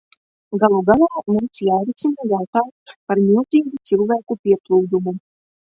Galu 0.63 0.79
galā, 0.87 1.09
mums 1.35 1.61
jārisina 1.67 2.27
jautājums 2.33 2.97
par 3.11 3.25
milzīgu 3.29 3.87
cilvēku 3.93 4.41
pieplūdumu. 4.45 5.21